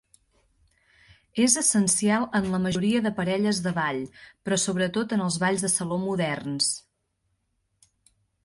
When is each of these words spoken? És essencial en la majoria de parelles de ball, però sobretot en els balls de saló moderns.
És 1.43 1.57
essencial 1.61 2.25
en 2.39 2.47
la 2.55 2.61
majoria 2.63 3.03
de 3.07 3.11
parelles 3.21 3.61
de 3.67 3.75
ball, 3.77 4.01
però 4.47 4.59
sobretot 4.65 5.15
en 5.19 5.25
els 5.29 5.39
balls 5.45 5.67
de 5.67 5.73
saló 5.77 6.03
moderns. 6.07 6.75